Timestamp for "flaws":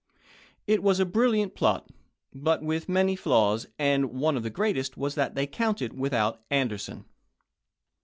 3.15-3.67